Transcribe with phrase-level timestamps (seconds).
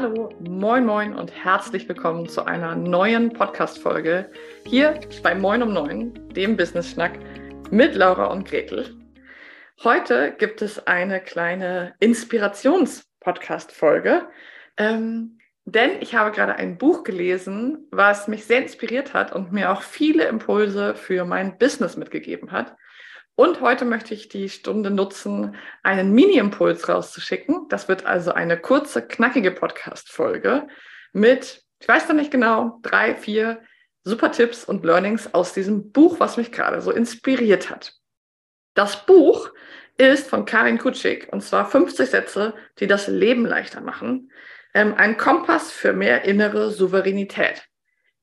[0.00, 4.32] Hallo, moin moin und herzlich willkommen zu einer neuen Podcast-Folge
[4.64, 7.18] hier bei Moin um Neun, dem Business-Schnack
[7.70, 8.96] mit Laura und Gretel.
[9.84, 14.26] Heute gibt es eine kleine Inspirations-Podcast-Folge,
[14.78, 19.70] ähm, denn ich habe gerade ein Buch gelesen, was mich sehr inspiriert hat und mir
[19.70, 22.74] auch viele Impulse für mein Business mitgegeben hat.
[23.40, 27.68] Und heute möchte ich die Stunde nutzen, einen Mini-Impuls rauszuschicken.
[27.70, 30.68] Das wird also eine kurze, knackige Podcast-Folge
[31.14, 33.62] mit, ich weiß noch nicht genau, drei, vier
[34.04, 37.94] super Tipps und Learnings aus diesem Buch, was mich gerade so inspiriert hat.
[38.74, 39.48] Das Buch
[39.96, 44.30] ist von Karin Kutschik und zwar 50 Sätze, die das Leben leichter machen.
[44.74, 47.64] Ähm, ein Kompass für mehr innere Souveränität.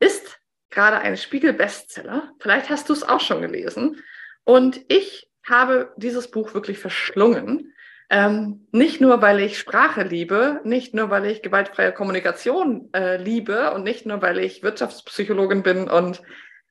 [0.00, 2.34] Ist gerade ein Spiegel-Bestseller.
[2.40, 4.02] Vielleicht hast du es auch schon gelesen.
[4.48, 7.74] Und ich habe dieses Buch wirklich verschlungen.
[8.08, 13.74] Ähm, nicht nur, weil ich Sprache liebe, nicht nur, weil ich gewaltfreie Kommunikation äh, liebe
[13.74, 16.22] und nicht nur, weil ich Wirtschaftspsychologin bin und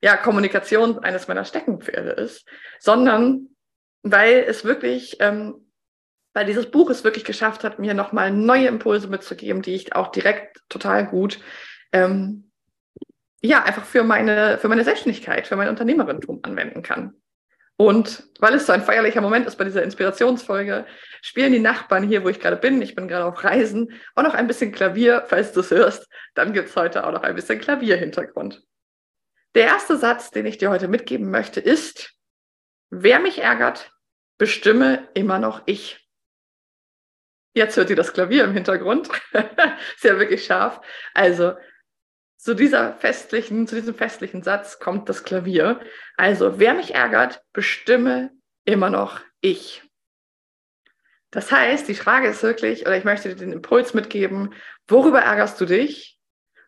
[0.02, 2.48] ja, Kommunikation eines meiner Steckenpferde ist,
[2.80, 3.50] sondern
[4.02, 5.70] weil es wirklich, ähm,
[6.34, 10.08] weil dieses Buch es wirklich geschafft hat, mir nochmal neue Impulse mitzugeben, die ich auch
[10.08, 11.40] direkt total gut,
[11.92, 12.50] ähm,
[13.40, 17.14] ja, einfach für meine, für meine Selbstständigkeit, für mein Unternehmerentum anwenden kann.
[17.80, 20.88] Und weil es so ein feierlicher Moment ist bei dieser Inspirationsfolge,
[21.22, 24.34] spielen die Nachbarn hier, wo ich gerade bin, ich bin gerade auf Reisen, auch noch
[24.34, 26.10] ein bisschen Klavier, falls du es hörst.
[26.34, 28.64] Dann gibt es heute auch noch ein bisschen Klavierhintergrund.
[29.54, 32.16] Der erste Satz, den ich dir heute mitgeben möchte, ist,
[32.90, 33.92] wer mich ärgert,
[34.40, 36.08] bestimme immer noch ich.
[37.54, 39.10] Jetzt hört ihr das Klavier im Hintergrund.
[39.34, 40.80] ist ja wirklich scharf.
[41.14, 41.54] Also,
[42.38, 45.80] zu dieser festlichen, zu diesem festlichen Satz kommt das Klavier.
[46.16, 48.32] Also, wer mich ärgert, bestimme
[48.64, 49.84] immer noch ich.
[51.32, 54.54] Das heißt, die Frage ist wirklich, oder ich möchte dir den Impuls mitgeben,
[54.88, 56.20] worüber ärgerst du dich?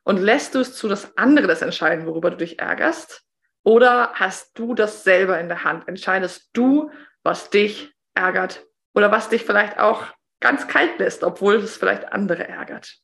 [0.04, 3.24] Und lässt du es zu, dass andere das entscheiden, worüber du dich ärgerst?
[3.64, 5.88] Oder hast du das selber in der Hand?
[5.88, 6.92] Entscheidest du,
[7.24, 10.08] was dich ärgert oder was dich vielleicht auch
[10.40, 13.00] ganz kalt lässt, obwohl es vielleicht andere ärgert?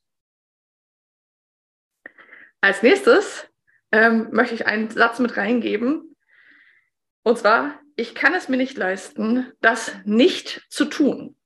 [2.60, 3.46] Als nächstes
[3.92, 6.16] ähm, möchte ich einen Satz mit reingeben.
[7.22, 11.36] Und zwar, ich kann es mir nicht leisten, das nicht zu tun.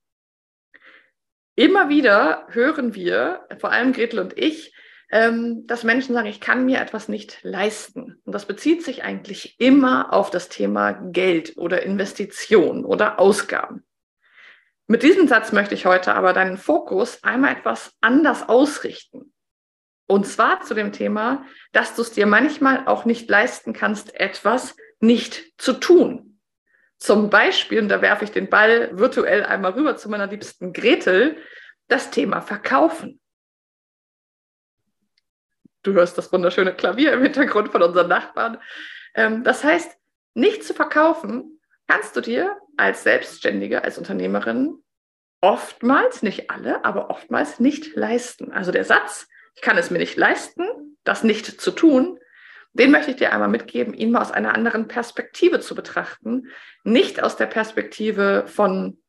[1.56, 4.74] Immer wieder hören wir, vor allem Gretel und ich,
[5.10, 8.20] ähm, dass Menschen sagen, ich kann mir etwas nicht leisten.
[8.24, 13.84] Und das bezieht sich eigentlich immer auf das Thema Geld oder Investition oder Ausgaben.
[14.86, 19.32] Mit diesem Satz möchte ich heute aber deinen Fokus einmal etwas anders ausrichten.
[20.10, 24.74] Und zwar zu dem Thema, dass du es dir manchmal auch nicht leisten kannst, etwas
[24.98, 26.40] nicht zu tun.
[26.98, 31.36] Zum Beispiel, und da werfe ich den Ball virtuell einmal rüber zu meiner liebsten Gretel,
[31.86, 33.20] das Thema Verkaufen.
[35.84, 38.58] Du hörst das wunderschöne Klavier im Hintergrund von unseren Nachbarn.
[39.14, 39.96] Ähm, das heißt,
[40.34, 44.82] nicht zu verkaufen kannst du dir als Selbstständige, als Unternehmerin
[45.40, 48.50] oftmals, nicht alle, aber oftmals nicht leisten.
[48.50, 52.18] Also der Satz, ich kann es mir nicht leisten, das nicht zu tun,
[52.72, 56.48] den möchte ich dir einmal mitgeben, ihn mal aus einer anderen Perspektive zu betrachten.
[56.84, 59.02] Nicht aus der Perspektive von,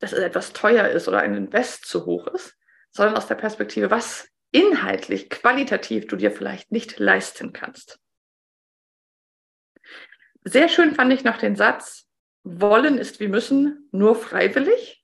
[0.00, 2.56] dass es etwas teuer ist oder ein Invest zu hoch ist,
[2.90, 8.00] sondern aus der Perspektive, was inhaltlich, qualitativ du dir vielleicht nicht leisten kannst.
[10.42, 12.08] Sehr schön fand ich noch den Satz,
[12.42, 14.95] wollen ist wie müssen, nur freiwillig.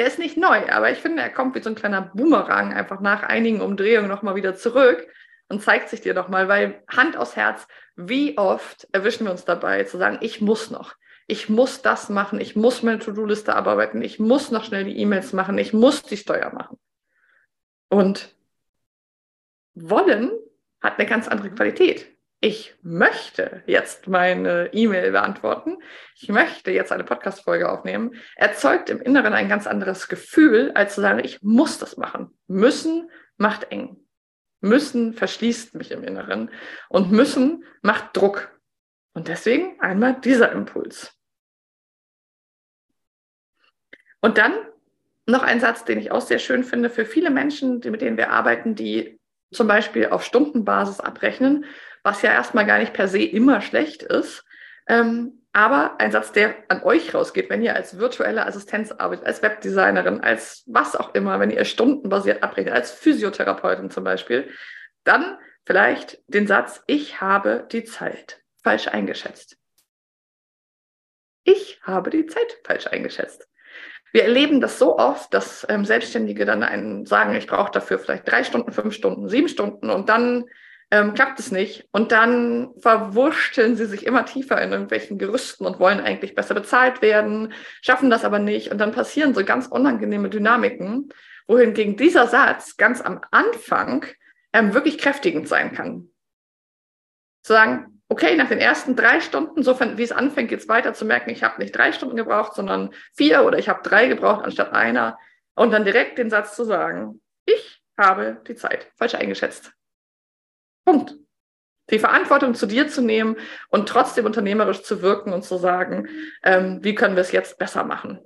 [0.00, 3.00] Der ist nicht neu, aber ich finde, er kommt wie so ein kleiner Boomerang einfach
[3.00, 5.06] nach einigen Umdrehungen nochmal wieder zurück
[5.50, 9.84] und zeigt sich dir nochmal, weil Hand aufs Herz, wie oft erwischen wir uns dabei
[9.84, 10.94] zu sagen, ich muss noch,
[11.26, 15.34] ich muss das machen, ich muss meine To-Do-Liste abarbeiten, ich muss noch schnell die E-Mails
[15.34, 16.78] machen, ich muss die Steuer machen.
[17.90, 18.34] Und
[19.74, 20.30] wollen
[20.80, 22.06] hat eine ganz andere Qualität
[22.40, 25.76] ich möchte jetzt meine E-Mail beantworten,
[26.16, 31.02] ich möchte jetzt eine Podcast-Folge aufnehmen, erzeugt im Inneren ein ganz anderes Gefühl, als zu
[31.02, 32.36] sagen, ich muss das machen.
[32.46, 33.98] Müssen macht eng.
[34.60, 36.50] Müssen verschließt mich im Inneren
[36.88, 38.58] und müssen macht Druck.
[39.12, 41.14] Und deswegen einmal dieser Impuls.
[44.20, 44.54] Und dann
[45.26, 48.30] noch ein Satz, den ich auch sehr schön finde für viele Menschen, mit denen wir
[48.30, 49.19] arbeiten, die
[49.52, 51.64] zum Beispiel auf Stundenbasis abrechnen
[52.02, 54.44] was ja erstmal gar nicht per se immer schlecht ist.
[54.86, 59.42] Ähm, aber ein Satz, der an euch rausgeht, wenn ihr als virtuelle Assistenz arbeitet, als
[59.42, 64.48] Webdesignerin, als was auch immer, wenn ihr stundenbasiert abrechnet, als Physiotherapeutin zum Beispiel,
[65.02, 69.56] dann vielleicht den Satz, ich habe die Zeit falsch eingeschätzt.
[71.42, 73.48] Ich habe die Zeit falsch eingeschätzt.
[74.12, 78.30] Wir erleben das so oft, dass ähm, Selbstständige dann einen sagen, ich brauche dafür vielleicht
[78.30, 80.44] drei Stunden, fünf Stunden, sieben Stunden und dann
[80.90, 81.88] ähm, klappt es nicht.
[81.92, 87.02] Und dann verwurschteln sie sich immer tiefer in irgendwelchen Gerüsten und wollen eigentlich besser bezahlt
[87.02, 88.70] werden, schaffen das aber nicht.
[88.72, 91.10] Und dann passieren so ganz unangenehme Dynamiken,
[91.46, 94.04] wohingegen dieser Satz ganz am Anfang
[94.52, 96.08] ähm, wirklich kräftigend sein kann.
[97.42, 100.92] Zu sagen, okay, nach den ersten drei Stunden, so wie es anfängt, geht es weiter
[100.92, 104.44] zu merken, ich habe nicht drei Stunden gebraucht, sondern vier oder ich habe drei gebraucht
[104.44, 105.16] anstatt einer.
[105.54, 109.72] Und dann direkt den Satz zu sagen, ich habe die Zeit falsch eingeschätzt.
[110.84, 111.14] Punkt.
[111.90, 113.36] Die Verantwortung zu dir zu nehmen
[113.68, 116.08] und trotzdem unternehmerisch zu wirken und zu sagen,
[116.42, 118.20] ähm, wie können wir es jetzt besser machen.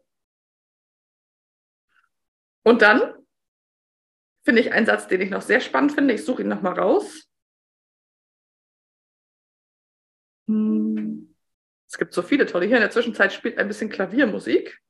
[2.62, 3.14] Und dann
[4.44, 6.14] finde ich einen Satz, den ich noch sehr spannend finde.
[6.14, 7.24] Ich suche ihn nochmal raus.
[10.46, 12.67] Es gibt so viele tolle.
[12.67, 14.81] Hier in der Zwischenzeit spielt ein bisschen Klaviermusik.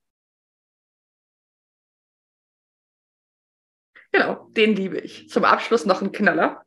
[4.12, 5.29] Genau, den liebe ich.
[5.29, 6.65] Zum Abschluss noch ein Knaller.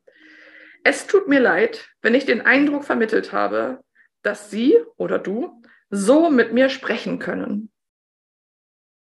[0.84, 3.82] Es tut mir leid, wenn ich den Eindruck vermittelt habe,
[4.22, 7.70] dass Sie oder du so mit mir sprechen können.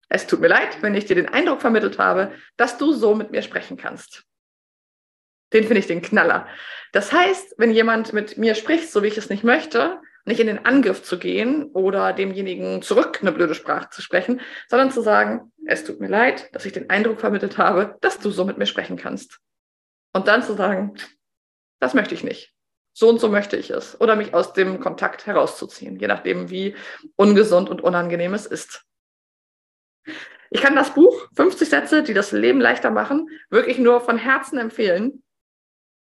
[0.08, 3.30] Es tut mir leid, wenn ich dir den Eindruck vermittelt habe, dass du so mit
[3.30, 4.24] mir sprechen kannst.
[5.52, 6.46] Den finde ich den Knaller.
[6.92, 10.46] Das heißt, wenn jemand mit mir spricht, so wie ich es nicht möchte, nicht in
[10.46, 15.52] den Angriff zu gehen oder demjenigen zurück eine blöde Sprache zu sprechen, sondern zu sagen,
[15.66, 18.66] es tut mir leid, dass ich den Eindruck vermittelt habe, dass du so mit mir
[18.66, 19.40] sprechen kannst.
[20.12, 20.94] Und dann zu sagen,
[21.80, 22.54] das möchte ich nicht.
[22.94, 24.00] So und so möchte ich es.
[24.00, 26.76] Oder mich aus dem Kontakt herauszuziehen, je nachdem, wie
[27.16, 28.84] ungesund und unangenehm es ist.
[30.50, 34.58] Ich kann das Buch 50 Sätze, die das Leben leichter machen, wirklich nur von Herzen
[34.58, 35.22] empfehlen.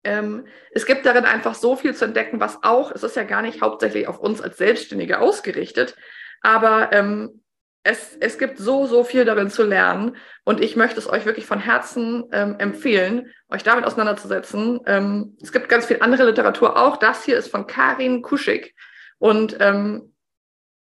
[0.03, 3.41] Ähm, es gibt darin einfach so viel zu entdecken, was auch, es ist ja gar
[3.41, 5.95] nicht hauptsächlich auf uns als Selbstständige ausgerichtet,
[6.41, 7.41] aber ähm,
[7.83, 11.45] es, es gibt so, so viel darin zu lernen und ich möchte es euch wirklich
[11.45, 14.81] von Herzen ähm, empfehlen, euch damit auseinanderzusetzen.
[14.85, 16.97] Ähm, es gibt ganz viel andere Literatur auch.
[16.97, 18.75] Das hier ist von Karin Kuschig
[19.19, 20.13] und ähm,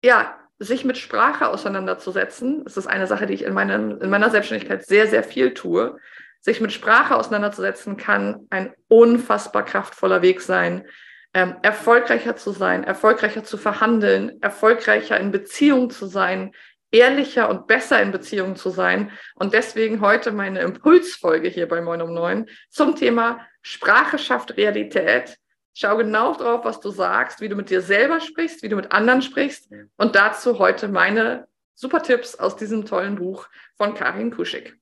[0.05, 4.31] ja, sich mit Sprache auseinanderzusetzen, das ist eine Sache, die ich in, meinem, in meiner
[4.31, 5.99] Selbstständigkeit sehr, sehr viel tue.
[6.41, 10.87] Sich mit Sprache auseinanderzusetzen kann ein unfassbar kraftvoller Weg sein,
[11.35, 16.53] ähm, erfolgreicher zu sein, erfolgreicher zu verhandeln, erfolgreicher in Beziehung zu sein,
[16.91, 19.11] ehrlicher und besser in Beziehungen zu sein.
[19.35, 25.37] Und deswegen heute meine Impulsfolge hier bei Moin um Neun zum Thema Sprache schafft Realität.
[25.75, 28.91] Schau genau drauf, was du sagst, wie du mit dir selber sprichst, wie du mit
[28.91, 29.71] anderen sprichst.
[29.97, 33.47] Und dazu heute meine super Tipps aus diesem tollen Buch
[33.77, 34.75] von Karin Kuschig.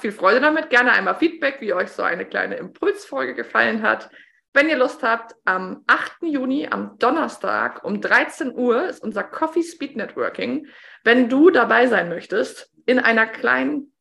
[0.00, 0.70] Viel Freude damit.
[0.70, 4.10] Gerne einmal Feedback, wie euch so eine kleine Impulsfolge gefallen hat.
[4.54, 6.22] Wenn ihr Lust habt, am 8.
[6.22, 10.66] Juni, am Donnerstag um 13 Uhr ist unser Coffee Speed Networking.
[11.04, 13.92] Wenn du dabei sein möchtest, in einer kleinen,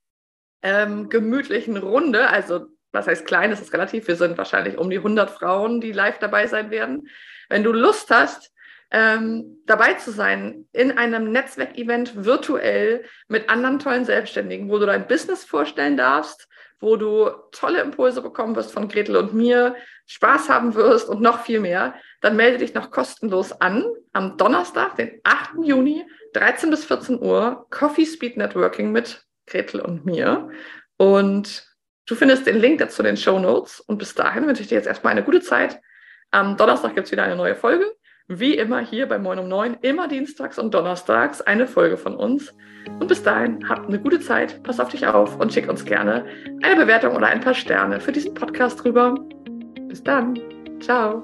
[0.64, 4.98] ähm, gemütlichen Runde, also was heißt klein, das ist relativ, wir sind wahrscheinlich um die
[4.98, 7.08] 100 Frauen, die live dabei sein werden.
[7.50, 8.52] Wenn du Lust hast,
[8.92, 15.07] ähm, dabei zu sein in einem Netzwerkevent virtuell mit anderen tollen Selbstständigen, wo du dein
[15.07, 16.48] Business vorstellen darfst,
[16.80, 19.75] wo du tolle Impulse bekommen wirst von Gretel und mir,
[20.06, 24.95] Spaß haben wirst und noch viel mehr, dann melde dich noch kostenlos an am Donnerstag,
[24.95, 25.56] den 8.
[25.63, 30.50] Juni, 13 bis 14 Uhr, Coffee Speed Networking mit Gretel und mir.
[30.98, 31.67] Und
[32.06, 33.79] du findest den Link dazu in den Show Notes.
[33.82, 35.79] Und bis dahin wünsche ich dir jetzt erstmal eine gute Zeit.
[36.32, 37.86] Am Donnerstag gibt es wieder eine neue Folge.
[38.29, 42.53] Wie immer hier bei Moin um 9, immer dienstags und donnerstags eine Folge von uns.
[43.00, 46.25] Und bis dahin, habt eine gute Zeit, pass auf dich auf und schick uns gerne
[46.62, 49.15] eine Bewertung oder ein paar Sterne für diesen Podcast rüber.
[49.88, 50.38] Bis dann.
[50.81, 51.24] Ciao.